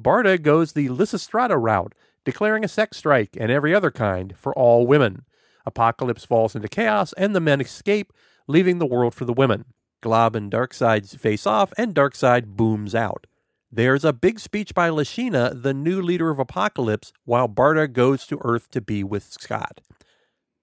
Barda 0.00 0.40
goes 0.40 0.72
the 0.72 0.88
Lysistrata 0.88 1.60
route, 1.60 1.94
declaring 2.24 2.64
a 2.64 2.68
sex 2.68 2.98
strike 2.98 3.36
and 3.38 3.50
every 3.50 3.74
other 3.74 3.90
kind 3.90 4.34
for 4.36 4.54
all 4.54 4.86
women. 4.86 5.24
Apokolips 5.68 6.26
falls 6.26 6.54
into 6.54 6.68
chaos, 6.68 7.12
and 7.14 7.34
the 7.34 7.40
men 7.40 7.60
escape, 7.60 8.12
leaving 8.46 8.78
the 8.78 8.86
world 8.86 9.14
for 9.14 9.24
the 9.24 9.32
women. 9.32 9.64
Glob 10.00 10.36
and 10.36 10.50
Darkseid 10.50 11.18
face 11.18 11.46
off, 11.46 11.72
and 11.76 11.94
Darkseid 11.94 12.56
booms 12.56 12.94
out. 12.94 13.26
There's 13.70 14.04
a 14.04 14.14
big 14.14 14.40
speech 14.40 14.74
by 14.74 14.88
Lashina, 14.88 15.62
the 15.62 15.74
new 15.74 16.00
leader 16.00 16.30
of 16.30 16.38
Apokolips, 16.38 17.12
while 17.24 17.48
Barda 17.48 17.92
goes 17.92 18.26
to 18.28 18.38
Earth 18.42 18.70
to 18.70 18.80
be 18.80 19.04
with 19.04 19.24
Scott. 19.24 19.82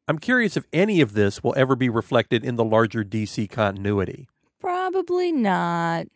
I'm 0.08 0.18
curious 0.18 0.56
if 0.56 0.66
any 0.72 1.02
of 1.02 1.14
this 1.14 1.44
will 1.44 1.54
ever 1.58 1.76
be 1.76 1.90
reflected 1.90 2.44
in 2.44 2.56
the 2.56 2.64
larger 2.64 3.04
DC 3.04 3.50
continuity. 3.50 4.28
Probably 4.60 5.32
not. 5.32 6.08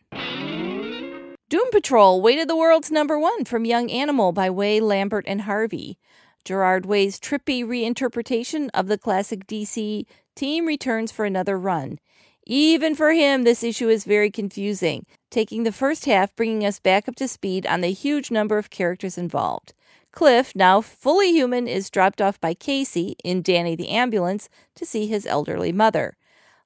Doom 1.50 1.68
Patrol 1.72 2.22
Weight 2.22 2.38
of 2.38 2.46
the 2.46 2.54
World's 2.54 2.92
number 2.92 3.18
one 3.18 3.44
from 3.44 3.64
Young 3.64 3.90
Animal 3.90 4.30
by 4.30 4.48
Way, 4.48 4.78
Lambert, 4.78 5.24
and 5.26 5.40
Harvey. 5.40 5.98
Gerard 6.44 6.86
Way's 6.86 7.18
trippy 7.18 7.64
reinterpretation 7.64 8.70
of 8.72 8.86
the 8.86 8.96
classic 8.96 9.48
DC 9.48 10.06
team 10.36 10.64
returns 10.64 11.10
for 11.10 11.24
another 11.24 11.58
run. 11.58 11.98
Even 12.46 12.94
for 12.94 13.10
him, 13.10 13.42
this 13.42 13.64
issue 13.64 13.88
is 13.88 14.04
very 14.04 14.30
confusing, 14.30 15.06
taking 15.28 15.64
the 15.64 15.72
first 15.72 16.04
half, 16.04 16.36
bringing 16.36 16.64
us 16.64 16.78
back 16.78 17.08
up 17.08 17.16
to 17.16 17.26
speed 17.26 17.66
on 17.66 17.80
the 17.80 17.88
huge 17.88 18.30
number 18.30 18.56
of 18.56 18.70
characters 18.70 19.18
involved. 19.18 19.74
Cliff, 20.12 20.54
now 20.54 20.80
fully 20.80 21.32
human, 21.32 21.66
is 21.66 21.90
dropped 21.90 22.22
off 22.22 22.40
by 22.40 22.54
Casey 22.54 23.16
in 23.24 23.42
Danny 23.42 23.74
the 23.74 23.88
Ambulance 23.88 24.48
to 24.76 24.86
see 24.86 25.08
his 25.08 25.26
elderly 25.26 25.72
mother. 25.72 26.16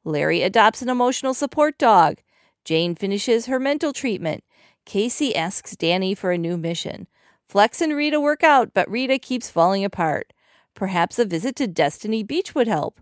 Larry 0.05 0.43
adopts 0.43 0.83
an 0.83 0.91
emotional 0.91 1.33
support 1.33 1.79
dog. 1.79 2.19
Jane 2.67 2.95
finishes 2.95 3.47
her 3.47 3.59
mental 3.59 3.95
treatment. 3.95 4.45
Casey 4.85 5.35
asks 5.35 5.77
Danny 5.77 6.15
for 6.15 6.31
a 6.31 6.39
new 6.39 6.57
mission. 6.57 7.07
Flex 7.49 7.81
and 7.81 7.95
Rita 7.95 8.21
work 8.21 8.43
out, 8.43 8.73
but 8.75 8.91
Rita 8.91 9.19
keeps 9.19 9.51
falling 9.51 9.85
apart. 9.85 10.33
Perhaps 10.75 11.19
a 11.19 11.25
visit 11.25 11.57
to 11.57 11.67
Destiny 11.67 12.23
Beach 12.23 12.55
would 12.55 12.69
help. 12.69 13.01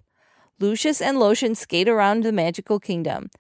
Lucius 0.59 1.01
and 1.01 1.19
Lotion 1.19 1.55
skate 1.55 1.89
around 1.89 2.23
the 2.23 2.33
magical 2.33 2.79
kingdom. 2.79 3.31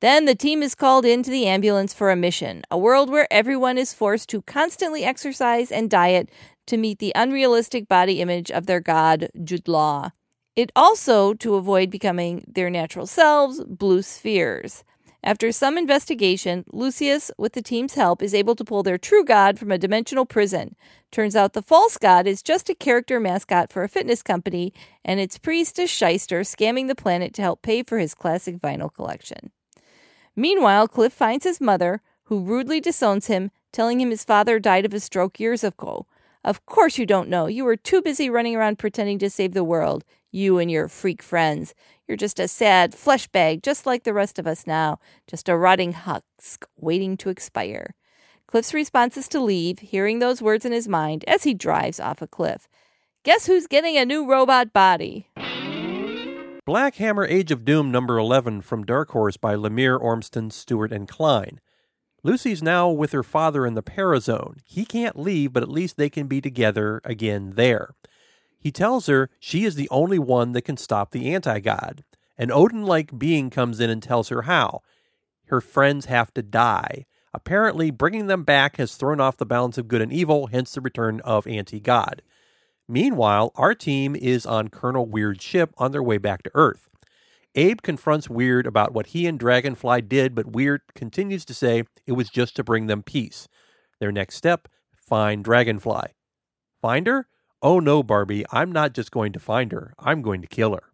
Then 0.00 0.24
the 0.24 0.34
team 0.34 0.62
is 0.62 0.74
called 0.74 1.04
into 1.04 1.30
the 1.30 1.46
ambulance 1.46 1.92
for 1.92 2.10
a 2.10 2.16
mission, 2.16 2.62
a 2.70 2.78
world 2.78 3.10
where 3.10 3.30
everyone 3.30 3.76
is 3.76 3.92
forced 3.92 4.30
to 4.30 4.40
constantly 4.42 5.04
exercise 5.04 5.70
and 5.70 5.90
diet 5.90 6.30
to 6.66 6.78
meet 6.78 7.00
the 7.00 7.12
unrealistic 7.14 7.86
body 7.86 8.22
image 8.22 8.50
of 8.50 8.64
their 8.64 8.80
god, 8.80 9.28
Jude 9.44 9.68
Law. 9.68 10.12
It 10.56 10.72
also 10.74 11.34
to 11.34 11.56
avoid 11.56 11.90
becoming 11.90 12.44
their 12.48 12.70
natural 12.70 13.06
selves, 13.06 13.62
blue 13.64 14.00
spheres. 14.02 14.84
After 15.22 15.52
some 15.52 15.76
investigation, 15.76 16.64
Lucius, 16.72 17.30
with 17.36 17.52
the 17.52 17.60
team's 17.60 17.92
help, 17.92 18.22
is 18.22 18.32
able 18.32 18.54
to 18.56 18.64
pull 18.64 18.82
their 18.82 18.96
true 18.96 19.22
god 19.22 19.58
from 19.58 19.70
a 19.70 19.76
dimensional 19.76 20.24
prison. 20.24 20.76
Turns 21.10 21.36
out 21.36 21.52
the 21.52 21.60
false 21.60 21.98
god 21.98 22.26
is 22.26 22.42
just 22.42 22.70
a 22.70 22.74
character 22.74 23.20
mascot 23.20 23.70
for 23.70 23.82
a 23.82 23.88
fitness 23.88 24.22
company, 24.22 24.72
and 25.04 25.20
its 25.20 25.36
priest 25.36 25.78
is 25.78 25.90
Shyster, 25.90 26.40
scamming 26.40 26.88
the 26.88 26.94
planet 26.94 27.34
to 27.34 27.42
help 27.42 27.60
pay 27.60 27.82
for 27.82 27.98
his 27.98 28.14
classic 28.14 28.58
vinyl 28.60 28.92
collection. 28.92 29.50
Meanwhile, 30.34 30.88
Cliff 30.88 31.12
finds 31.12 31.44
his 31.44 31.60
mother, 31.60 32.00
who 32.24 32.40
rudely 32.40 32.80
disowns 32.80 33.26
him, 33.26 33.50
telling 33.72 34.00
him 34.00 34.10
his 34.10 34.24
father 34.24 34.58
died 34.58 34.86
of 34.86 34.94
a 34.94 35.00
stroke 35.00 35.38
years 35.38 35.62
ago. 35.62 36.06
Of 36.42 36.64
course 36.64 36.96
you 36.96 37.06
don't 37.06 37.28
know. 37.28 37.46
You 37.46 37.64
were 37.64 37.76
too 37.76 38.00
busy 38.00 38.30
running 38.30 38.56
around 38.56 38.78
pretending 38.78 39.18
to 39.18 39.30
save 39.30 39.52
the 39.52 39.64
world, 39.64 40.04
you 40.30 40.58
and 40.58 40.70
your 40.70 40.88
freak 40.88 41.22
friends. 41.22 41.74
You're 42.08 42.16
just 42.16 42.40
a 42.40 42.48
sad 42.48 42.94
flesh 42.94 43.28
bag, 43.28 43.62
just 43.62 43.86
like 43.86 44.04
the 44.04 44.14
rest 44.14 44.38
of 44.38 44.46
us 44.46 44.66
now, 44.66 44.98
just 45.26 45.48
a 45.48 45.56
rotting 45.56 45.92
husk 45.92 46.66
waiting 46.76 47.16
to 47.18 47.28
expire. 47.28 47.94
Cliff's 48.46 48.74
response 48.74 49.16
is 49.16 49.28
to 49.28 49.40
leave, 49.40 49.78
hearing 49.78 50.18
those 50.18 50.42
words 50.42 50.64
in 50.64 50.72
his 50.72 50.88
mind 50.88 51.24
as 51.28 51.44
he 51.44 51.54
drives 51.54 52.00
off 52.00 52.22
a 52.22 52.26
cliff. 52.26 52.68
Guess 53.22 53.46
who's 53.46 53.66
getting 53.66 53.96
a 53.96 54.04
new 54.04 54.26
robot 54.26 54.72
body? 54.72 55.28
Black 56.64 56.96
Hammer 56.96 57.26
Age 57.26 57.52
of 57.52 57.64
Doom 57.64 57.90
number 57.90 58.16
11 58.18 58.62
from 58.62 58.84
Dark 58.84 59.10
Horse 59.10 59.36
by 59.36 59.54
Lemire, 59.54 60.00
Ormston, 60.00 60.50
Stewart, 60.50 60.92
and 60.92 61.06
Klein. 61.06 61.60
Lucy's 62.22 62.62
now 62.62 62.90
with 62.90 63.12
her 63.12 63.22
father 63.22 63.66
in 63.66 63.74
the 63.74 63.82
Parazone. 63.82 64.58
He 64.64 64.84
can't 64.84 65.18
leave, 65.18 65.52
but 65.52 65.62
at 65.62 65.70
least 65.70 65.96
they 65.96 66.10
can 66.10 66.26
be 66.26 66.40
together 66.40 67.00
again 67.04 67.52
there. 67.56 67.94
He 68.58 68.70
tells 68.70 69.06
her 69.06 69.30
she 69.38 69.64
is 69.64 69.74
the 69.74 69.88
only 69.90 70.18
one 70.18 70.52
that 70.52 70.62
can 70.62 70.76
stop 70.76 71.10
the 71.10 71.32
anti 71.32 71.60
god. 71.60 72.04
An 72.36 72.50
Odin 72.50 72.84
like 72.84 73.18
being 73.18 73.50
comes 73.50 73.80
in 73.80 73.90
and 73.90 74.02
tells 74.02 74.28
her 74.28 74.42
how. 74.42 74.82
Her 75.46 75.60
friends 75.60 76.06
have 76.06 76.32
to 76.34 76.42
die. 76.42 77.06
Apparently, 77.32 77.90
bringing 77.90 78.26
them 78.26 78.44
back 78.44 78.76
has 78.76 78.94
thrown 78.96 79.20
off 79.20 79.36
the 79.36 79.46
balance 79.46 79.78
of 79.78 79.88
good 79.88 80.00
and 80.00 80.12
evil, 80.12 80.48
hence 80.48 80.74
the 80.74 80.80
return 80.80 81.20
of 81.20 81.46
anti 81.46 81.80
god. 81.80 82.22
Meanwhile, 82.88 83.52
our 83.54 83.74
team 83.74 84.16
is 84.16 84.44
on 84.44 84.68
Colonel 84.68 85.06
Weird's 85.06 85.44
ship 85.44 85.72
on 85.78 85.92
their 85.92 86.02
way 86.02 86.18
back 86.18 86.42
to 86.42 86.50
Earth. 86.54 86.88
Abe 87.54 87.82
confronts 87.82 88.30
Weird 88.30 88.66
about 88.66 88.92
what 88.92 89.08
he 89.08 89.26
and 89.26 89.38
Dragonfly 89.38 90.02
did, 90.02 90.34
but 90.34 90.52
Weird 90.52 90.82
continues 90.94 91.44
to 91.46 91.54
say 91.54 91.84
it 92.06 92.12
was 92.12 92.30
just 92.30 92.54
to 92.56 92.64
bring 92.64 92.86
them 92.86 93.02
peace. 93.02 93.48
Their 93.98 94.12
next 94.12 94.36
step 94.36 94.68
find 94.94 95.44
Dragonfly. 95.44 96.14
Find 96.80 97.06
her? 97.06 97.26
Oh 97.62 97.80
no, 97.80 98.02
Barbie, 98.02 98.44
I'm 98.50 98.72
not 98.72 98.94
just 98.94 99.10
going 99.10 99.32
to 99.32 99.40
find 99.40 99.72
her, 99.72 99.94
I'm 99.98 100.22
going 100.22 100.40
to 100.40 100.46
kill 100.46 100.72
her. 100.72 100.92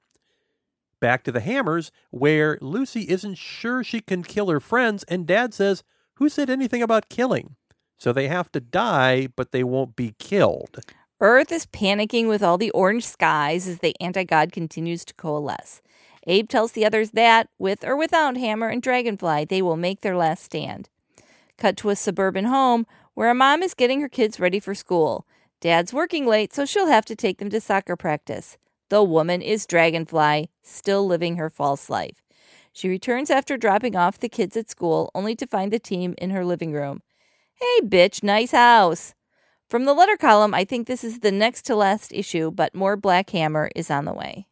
Back 1.00 1.22
to 1.25 1.32
the 1.32 1.40
Hammers, 1.40 1.92
where 2.10 2.58
Lucy 2.60 3.02
isn't 3.02 3.36
sure 3.36 3.84
she 3.84 4.00
can 4.00 4.22
kill 4.22 4.48
her 4.48 4.60
friends, 4.60 5.04
and 5.04 5.26
Dad 5.26 5.52
says, 5.52 5.84
Who 6.14 6.28
said 6.28 6.48
anything 6.48 6.82
about 6.82 7.10
killing? 7.10 7.56
So 7.98 8.12
they 8.12 8.28
have 8.28 8.50
to 8.52 8.60
die, 8.60 9.28
but 9.36 9.52
they 9.52 9.62
won't 9.62 9.94
be 9.94 10.14
killed. 10.18 10.78
Earth 11.20 11.52
is 11.52 11.66
panicking 11.66 12.28
with 12.28 12.42
all 12.42 12.58
the 12.58 12.70
orange 12.70 13.06
skies 13.06 13.68
as 13.68 13.78
the 13.78 13.94
anti 14.00 14.25
god 14.25 14.52
continues 14.52 15.04
to 15.04 15.14
coalesce. 15.14 15.80
Abe 16.26 16.49
tells 16.49 16.73
the 16.73 16.85
others 16.85 17.12
that, 17.12 17.49
with 17.59 17.85
or 17.85 17.97
without 17.97 18.37
Hammer 18.37 18.68
and 18.68 18.83
Dragonfly, 18.83 19.45
they 19.45 19.62
will 19.62 19.76
make 19.76 20.00
their 20.00 20.16
last 20.16 20.42
stand. 20.45 20.88
Cut 21.56 21.76
to 21.78 21.90
a 21.90 21.97
suburban 21.97 22.47
home 22.47 22.87
where 23.14 23.30
a 23.30 23.35
mom 23.35 23.62
is 23.62 23.75
getting 23.75 24.00
her 24.00 24.09
kids 24.09 24.40
ready 24.40 24.61
for 24.61 24.75
school. 24.75 25.26
Dad's 25.61 25.92
working 25.92 26.26
late, 26.26 26.52
so 26.52 26.66
she'll 26.66 26.88
have 26.88 27.06
to 27.06 27.16
take 27.16 27.38
them 27.38 27.49
to 27.50 27.61
soccer 27.61 27.97
practice. 27.97 28.59
The 28.88 29.02
woman 29.02 29.40
is 29.40 29.66
Dragonfly, 29.66 30.50
still 30.62 31.06
living 31.06 31.37
her 31.37 31.49
false 31.49 31.88
life. 31.88 32.23
She 32.73 32.88
returns 32.88 33.30
after 33.30 33.56
dropping 33.56 33.97
off 33.97 34.18
the 34.18 34.28
kids 34.28 34.56
at 34.56 34.68
school, 34.68 35.11
only 35.14 35.35
to 35.37 35.47
find 35.47 35.73
the 35.73 35.78
team 35.78 36.14
in 36.18 36.30
her 36.30 36.45
living 36.45 36.73
room. 36.73 37.02
Hey, 37.54 37.80
bitch, 37.80 38.23
nice 38.23 38.50
house. 38.50 39.14
From 39.68 39.87
the 39.87 39.95
letter 39.95 40.16
column, 40.16 40.52
I 40.52 40.64
think 40.64 40.87
this 40.87 41.02
is 41.02 41.21
the 41.21 41.33
next 41.33 41.62
to 41.62 41.75
last 41.75 42.12
issue, 42.12 42.50
but 42.50 42.75
more 42.75 42.97
Black 42.97 43.30
Hammer 43.30 43.71
is 43.75 43.90
on 43.90 44.04
the 44.04 44.12
way. 44.12 44.47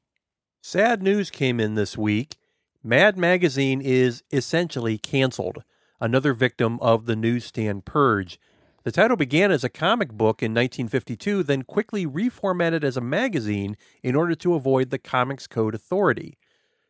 Sad 0.66 1.02
news 1.02 1.28
came 1.28 1.60
in 1.60 1.74
this 1.74 1.98
week. 1.98 2.38
Mad 2.82 3.18
Magazine 3.18 3.82
is 3.82 4.22
essentially 4.32 4.96
canceled, 4.96 5.62
another 6.00 6.32
victim 6.32 6.80
of 6.80 7.04
the 7.04 7.14
newsstand 7.14 7.84
purge. 7.84 8.40
The 8.82 8.90
title 8.90 9.18
began 9.18 9.52
as 9.52 9.62
a 9.62 9.68
comic 9.68 10.12
book 10.12 10.42
in 10.42 10.52
1952, 10.54 11.42
then 11.42 11.64
quickly 11.64 12.06
reformatted 12.06 12.82
as 12.82 12.96
a 12.96 13.02
magazine 13.02 13.76
in 14.02 14.16
order 14.16 14.34
to 14.36 14.54
avoid 14.54 14.88
the 14.88 14.98
Comics 14.98 15.46
Code 15.46 15.74
Authority. 15.74 16.38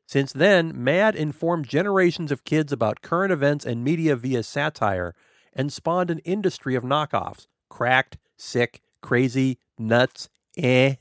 Since 0.07 0.33
then, 0.33 0.71
Mad 0.77 1.17
informed 1.17 1.67
generations 1.67 2.31
of 2.31 2.45
kids 2.45 2.73
about 2.73 3.03
current 3.03 3.33
events 3.33 3.67
and 3.67 3.83
media 3.83 4.15
via 4.15 4.45
satire 4.45 5.17
and 5.53 5.73
spawned 5.73 6.13
an 6.13 6.21
industry 6.21 6.77
of 6.77 6.85
knockoffs 6.85 7.49
cracked, 7.69 8.19
sick, 8.37 8.83
crazy, 9.01 9.59
nuts, 9.77 10.29
eh. 10.57 10.95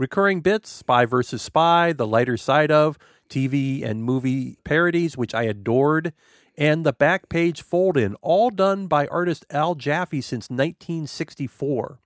Recurring 0.00 0.40
bits 0.40 0.70
Spy 0.70 1.04
versus 1.04 1.42
Spy, 1.42 1.92
The 1.92 2.06
Lighter 2.06 2.38
Side 2.38 2.70
of, 2.70 2.96
TV 3.28 3.84
and 3.84 4.02
movie 4.02 4.56
parodies, 4.64 5.18
which 5.18 5.34
I 5.34 5.42
adored, 5.42 6.14
and 6.56 6.86
the 6.86 6.94
back 6.94 7.28
page 7.28 7.60
fold 7.60 7.98
in, 7.98 8.14
all 8.22 8.48
done 8.48 8.86
by 8.86 9.06
artist 9.08 9.44
Al 9.50 9.74
Jaffee 9.74 10.22
since 10.22 10.48
1964. 10.48 11.98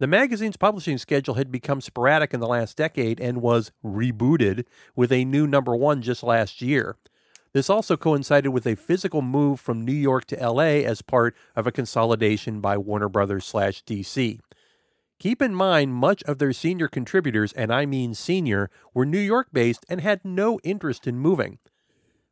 The 0.00 0.06
magazine's 0.08 0.56
publishing 0.56 0.98
schedule 0.98 1.34
had 1.34 1.52
become 1.52 1.80
sporadic 1.80 2.34
in 2.34 2.40
the 2.40 2.48
last 2.48 2.76
decade 2.76 3.20
and 3.20 3.40
was 3.40 3.70
rebooted 3.84 4.64
with 4.96 5.12
a 5.12 5.24
new 5.24 5.46
number 5.46 5.76
one 5.76 6.02
just 6.02 6.24
last 6.24 6.60
year. 6.60 6.96
This 7.52 7.70
also 7.70 7.96
coincided 7.96 8.48
with 8.48 8.66
a 8.66 8.74
physical 8.74 9.22
move 9.22 9.60
from 9.60 9.84
New 9.84 9.92
York 9.92 10.24
to 10.24 10.50
LA 10.50 10.82
as 10.82 11.00
part 11.00 11.36
of 11.54 11.68
a 11.68 11.70
consolidation 11.70 12.60
by 12.60 12.76
Warner 12.76 13.08
Brothers 13.08 13.44
slash 13.44 13.84
DC. 13.84 14.40
Keep 15.18 15.40
in 15.40 15.54
mind, 15.54 15.94
much 15.94 16.22
of 16.24 16.38
their 16.38 16.52
senior 16.52 16.88
contributors, 16.88 17.52
and 17.52 17.72
I 17.72 17.86
mean 17.86 18.14
senior, 18.14 18.70
were 18.92 19.06
New 19.06 19.18
York 19.18 19.48
based 19.52 19.86
and 19.88 20.00
had 20.00 20.24
no 20.24 20.58
interest 20.64 21.06
in 21.06 21.18
moving. 21.18 21.58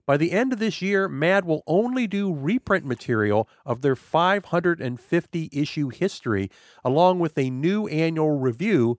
By 0.05 0.17
the 0.17 0.33
end 0.33 0.53
of 0.53 0.59
this 0.59 0.83
year, 0.83 1.09
MAD 1.09 1.45
will 1.45 1.63
only 1.67 2.07
do 2.07 2.35
reprint 2.35 2.85
material 2.85 3.49
of 3.65 3.83
their 3.83 3.95
550 3.95 5.49
issue 5.53 5.89
history, 5.91 6.51
along 6.85 7.21
with 7.21 7.39
a 7.39 7.51
new 7.51 7.87
annual 7.87 8.39
review, 8.39 8.99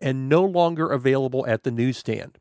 and 0.00 0.28
no 0.28 0.44
longer 0.44 0.88
available 0.90 1.44
at 1.46 1.64
the 1.64 1.72
newsstand. 1.72 2.38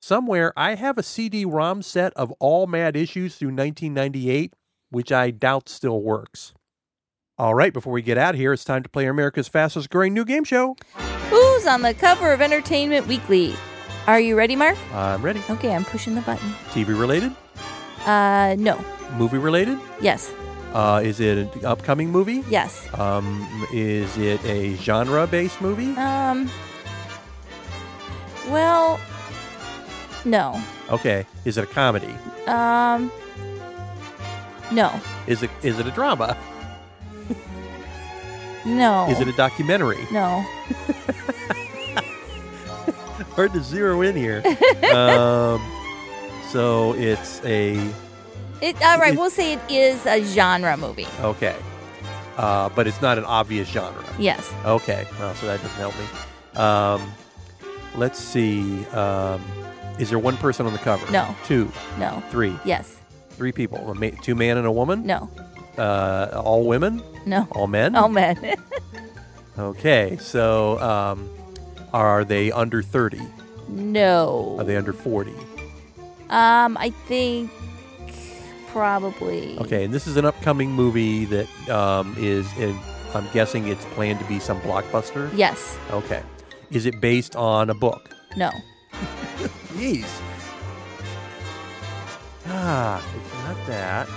Somewhere, 0.00 0.52
I 0.56 0.74
have 0.74 0.98
a 0.98 1.02
CD 1.04 1.44
ROM 1.44 1.80
set 1.80 2.12
of 2.14 2.32
all 2.40 2.66
MAD 2.66 2.96
issues 2.96 3.36
through 3.36 3.54
1998, 3.54 4.54
which 4.90 5.12
I 5.12 5.30
doubt 5.30 5.68
still 5.68 6.02
works. 6.02 6.54
All 7.42 7.56
right, 7.56 7.72
before 7.72 7.92
we 7.92 8.02
get 8.02 8.18
out 8.18 8.36
of 8.36 8.40
here, 8.40 8.52
it's 8.52 8.62
time 8.62 8.84
to 8.84 8.88
play 8.88 9.06
America's 9.06 9.48
fastest 9.48 9.90
growing 9.90 10.14
new 10.14 10.24
game 10.24 10.44
show. 10.44 10.76
Who's 11.28 11.66
on 11.66 11.82
the 11.82 11.92
cover 11.92 12.32
of 12.32 12.40
Entertainment 12.40 13.08
Weekly? 13.08 13.56
Are 14.06 14.20
you 14.20 14.36
ready, 14.36 14.54
Mark? 14.54 14.78
I'm 14.94 15.20
ready. 15.22 15.42
Okay, 15.50 15.74
I'm 15.74 15.84
pushing 15.84 16.14
the 16.14 16.20
button. 16.20 16.48
TV 16.70 16.96
related? 16.96 17.34
Uh, 18.06 18.54
no. 18.60 18.78
Movie 19.16 19.38
related? 19.38 19.76
Yes. 20.00 20.32
Uh, 20.72 21.00
is 21.02 21.18
it 21.18 21.36
an 21.36 21.64
upcoming 21.64 22.10
movie? 22.10 22.44
Yes. 22.48 22.86
Um, 22.96 23.44
is 23.72 24.16
it 24.18 24.40
a 24.44 24.76
genre 24.76 25.26
based 25.26 25.60
movie? 25.60 25.96
Um. 25.96 26.48
Well, 28.50 29.00
no. 30.24 30.62
Okay. 30.90 31.26
Is 31.44 31.58
it 31.58 31.64
a 31.64 31.66
comedy? 31.66 32.14
Um. 32.46 33.10
No. 34.70 34.94
Is 35.26 35.42
it 35.42 35.50
is 35.64 35.80
it 35.80 35.88
a 35.88 35.90
drama? 35.90 36.36
No. 38.64 39.08
Is 39.10 39.20
it 39.20 39.28
a 39.28 39.32
documentary? 39.32 40.06
No. 40.12 40.44
Hard 43.34 43.52
to 43.54 43.62
zero 43.62 44.02
in 44.02 44.14
here. 44.14 44.42
um, 44.94 45.60
so 46.48 46.92
it's 46.94 47.40
a 47.44 47.74
It. 48.60 48.80
All 48.82 48.98
right. 48.98 49.14
It- 49.14 49.18
We'll 49.18 49.30
say 49.30 49.54
it 49.54 49.60
is 49.70 50.04
a 50.06 50.22
genre 50.22 50.76
movie. 50.76 51.06
okay, 51.20 51.56
uh, 52.36 52.68
but 52.70 52.86
it's 52.86 53.00
not 53.00 53.18
an 53.18 53.24
obvious 53.24 53.68
genre. 53.68 54.04
Yes. 54.18 54.52
Okay, 54.64 55.06
well, 55.18 55.34
so 55.36 55.46
that 55.46 55.62
doesn't 55.62 55.78
help 55.78 55.94
me. 55.98 56.60
Um, 56.60 57.12
let's 57.96 58.18
see. 58.18 58.84
Um, 58.88 59.42
is 59.98 60.10
there 60.10 60.18
one 60.18 60.36
person 60.36 60.66
on 60.66 60.72
the 60.72 60.78
cover? 60.78 61.10
No. 61.10 61.34
Two, 61.44 61.70
No. 61.98 62.22
three, 62.30 62.54
Yes. 62.64 62.96
three 63.30 63.52
people. 63.52 63.78
A 63.90 63.94
ma- 63.94 64.10
two 64.22 64.34
man 64.34 64.56
and 64.58 64.66
a 64.66 64.72
woman. 64.72 65.06
No. 65.06 65.30
Uh, 65.78 66.42
all 66.44 66.64
women. 66.64 67.02
No. 67.26 67.46
All 67.52 67.66
men. 67.66 67.94
All 67.96 68.08
men. 68.08 68.56
Okay, 69.58 70.16
so 70.18 70.80
um, 70.80 71.28
are 71.92 72.24
they 72.24 72.50
under 72.50 72.80
thirty? 72.82 73.20
no. 73.68 74.56
Are 74.58 74.64
they 74.64 74.76
under 74.78 74.94
forty? 74.94 75.34
Um, 76.30 76.78
I 76.78 76.88
think 77.06 77.50
probably. 78.68 79.58
Okay, 79.58 79.84
and 79.84 79.92
this 79.92 80.06
is 80.06 80.16
an 80.16 80.24
upcoming 80.24 80.70
movie 80.72 81.26
that 81.26 81.68
um, 81.68 82.16
is, 82.18 82.50
in, 82.56 82.74
I'm 83.14 83.28
guessing 83.34 83.68
it's 83.68 83.84
planned 83.94 84.20
to 84.20 84.24
be 84.24 84.38
some 84.38 84.58
blockbuster. 84.62 85.30
Yes. 85.36 85.78
Okay, 85.90 86.22
is 86.70 86.86
it 86.86 86.98
based 87.02 87.36
on 87.36 87.68
a 87.68 87.74
book? 87.74 88.08
No. 88.38 88.50
Jeez. 89.76 90.08
Ah, 92.46 93.04
it's 93.16 93.34
not 93.44 93.66
that. 93.66 94.08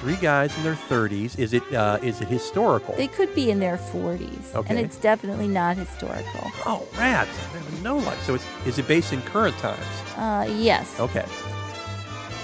Three 0.00 0.16
guys 0.16 0.56
in 0.56 0.62
their 0.62 0.76
thirties. 0.76 1.36
Is 1.36 1.52
it? 1.52 1.62
Uh, 1.74 1.98
is 2.02 2.22
it 2.22 2.28
historical? 2.28 2.94
They 2.96 3.06
could 3.06 3.34
be 3.34 3.50
in 3.50 3.60
their 3.60 3.76
40s. 3.76 4.54
Okay. 4.54 4.70
And 4.70 4.78
it's 4.78 4.96
definitely 4.96 5.46
not 5.46 5.76
historical. 5.76 6.50
oh, 6.64 6.88
rats! 6.96 7.30
I 7.54 7.58
have 7.58 7.82
no 7.82 7.98
luck. 7.98 8.16
So 8.22 8.34
it's 8.34 8.46
is 8.66 8.78
it 8.78 8.88
based 8.88 9.12
in 9.12 9.20
current 9.22 9.56
times? 9.58 9.84
Uh, 10.16 10.46
yes. 10.56 10.98
Okay. 10.98 11.26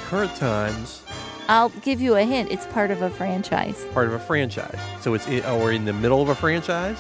Current 0.08 0.36
times, 0.36 1.02
I'll 1.48 1.70
give 1.70 2.00
you 2.00 2.16
a 2.16 2.24
hint. 2.24 2.50
It's 2.50 2.66
part 2.66 2.90
of 2.90 3.00
a 3.02 3.08
franchise. 3.08 3.84
part 3.94 4.06
of 4.06 4.12
a 4.12 4.18
franchise. 4.18 4.78
So 5.00 5.14
it's 5.14 5.26
in, 5.26 5.44
or 5.46 5.72
in 5.72 5.86
the 5.86 5.92
middle 5.94 6.20
of 6.20 6.28
a 6.28 6.34
franchise. 6.34 6.98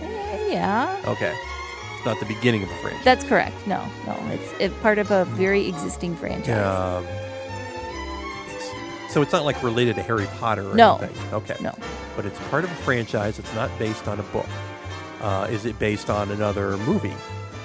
Eh, 0.00 0.52
yeah. 0.52 1.02
Okay. 1.08 1.34
It's 1.96 2.06
not 2.06 2.20
the 2.20 2.26
beginning 2.26 2.62
of 2.62 2.70
a 2.70 2.76
franchise. 2.76 3.04
That's 3.04 3.24
correct. 3.24 3.66
No, 3.66 3.84
no. 4.06 4.16
It's 4.30 4.60
it, 4.60 4.82
part 4.82 4.98
of 4.98 5.10
a 5.10 5.24
very 5.24 5.66
existing 5.66 6.16
franchise. 6.16 6.56
Um, 6.56 7.06
so 9.14 9.22
it's 9.22 9.32
not 9.32 9.44
like 9.44 9.62
related 9.62 9.94
to 9.96 10.02
Harry 10.02 10.26
Potter 10.40 10.68
or 10.68 10.74
No. 10.74 10.96
anything. 10.98 11.32
Okay. 11.32 11.56
No. 11.60 11.72
But 12.16 12.26
it's 12.26 12.38
part 12.50 12.64
of 12.64 12.70
a 12.72 12.74
franchise. 12.74 13.38
It's 13.38 13.54
not 13.54 13.70
based 13.78 14.08
on 14.08 14.18
a 14.18 14.24
book. 14.24 14.46
Uh, 15.20 15.46
is 15.50 15.64
it 15.64 15.78
based 15.78 16.10
on 16.10 16.30
another 16.32 16.76
movie? 16.78 17.14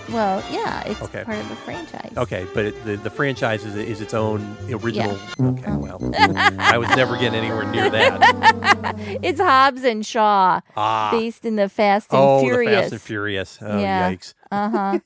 Well, 0.10 0.44
yeah, 0.52 0.84
it's 0.86 1.02
Okay. 1.02 1.24
part 1.24 1.38
of 1.40 1.52
a 1.52 1.56
franchise. 1.58 2.12
Okay, 2.18 2.48
but 2.54 2.66
it, 2.66 2.86
the 2.86 2.96
the 2.98 3.10
franchise 3.12 3.64
is, 3.66 3.76
is 3.76 4.02
its 4.02 4.14
own 4.16 4.58
original. 4.72 5.18
Okay, 5.40 5.64
Oh. 5.68 5.78
well, 5.78 6.12
I 6.60 6.78
was 6.78 6.90
never 6.96 7.16
getting 7.18 7.36
anywhere 7.40 7.66
near 7.72 7.90
that. 7.90 8.96
It's 9.24 9.40
Hobbs 9.40 9.84
and 9.84 10.04
Shaw, 10.06 10.62
Ah, 10.78 11.10
based 11.12 11.46
in 11.46 11.58
the 11.58 11.70
Fast 11.70 12.12
and 12.12 12.20
oh, 12.22 12.42
Furious. 12.42 12.72
the 12.76 12.82
Fast 12.82 12.92
and 12.94 13.02
Furious. 13.02 13.60
Oh, 13.62 13.80
Yeah. 13.80 14.12
yikes! 14.14 14.34
Uh 14.52 14.70
huh. 14.70 15.00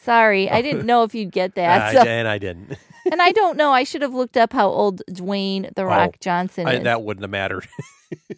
Sorry, 0.00 0.50
I 0.50 0.62
didn't 0.62 0.84
know 0.90 1.02
if 1.04 1.14
you'd 1.14 1.30
get 1.32 1.54
that. 1.54 1.82
I- 1.82 1.92
so- 2.02 2.08
and 2.08 2.26
I 2.28 2.38
didn't. 2.38 2.76
And 3.10 3.22
I 3.22 3.32
don't 3.32 3.56
know. 3.56 3.72
I 3.72 3.84
should 3.84 4.02
have 4.02 4.12
looked 4.14 4.36
up 4.36 4.52
how 4.52 4.68
old 4.68 5.00
Dwayne 5.10 5.72
the 5.74 5.86
Rock 5.86 6.10
Oh, 6.14 6.18
Johnson 6.20 6.66
I, 6.66 6.74
is, 6.74 6.84
that 6.84 7.02
wouldn't 7.02 7.22
have 7.22 7.30
mattered. 7.30 7.66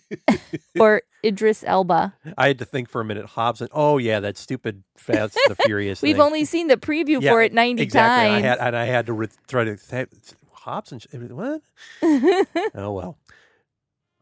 or 0.81 1.03
Idris 1.25 1.65
Elba. 1.67 2.15
I 2.39 2.47
had 2.49 2.59
to 2.59 2.65
think 2.65 2.89
for 2.89 3.01
a 3.01 3.05
minute. 3.05 3.27
Hobbs 3.27 3.61
and 3.61 3.69
oh 3.73 3.99
yeah, 3.99 4.21
that 4.21 4.37
stupid 4.39 4.85
Fast 4.97 5.37
the 5.49 5.57
Furious. 5.65 6.01
We've 6.03 6.17
thing. 6.17 6.23
only 6.23 6.45
seen 6.45 6.69
the 6.69 6.77
preview 6.77 7.21
Yeah, 7.21 7.33
for 7.33 7.43
it 7.43 7.53
ninety 7.53 7.83
exactly. 7.83 8.29
times. 8.31 8.45
I 8.45 8.49
had, 8.49 8.59
and 8.59 8.77
I 8.77 8.85
had 8.85 9.07
to 9.07 9.13
re- 9.13 9.29
try 9.49 9.65
to 9.65 9.77
th- 9.77 10.09
Hobbs 10.53 10.93
and 10.93 11.05
eh, 11.13 11.19
what? 11.33 11.61
oh 12.75 12.93
well. 12.93 13.19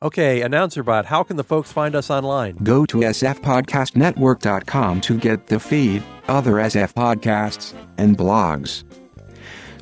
Okay, 0.02 0.42
announcer 0.42 0.82
bot. 0.82 1.06
How 1.06 1.22
can 1.22 1.36
the 1.38 1.44
folks 1.44 1.72
find 1.72 1.94
us 1.94 2.10
online? 2.10 2.56
Go 2.56 2.84
to 2.86 2.98
sfpodcastnetwork.com 2.98 5.00
to 5.00 5.18
get 5.18 5.46
the 5.46 5.58
feed, 5.58 6.02
other 6.28 6.52
SF 6.54 6.92
podcasts, 6.92 7.72
and 7.96 8.18
blogs. 8.18 8.84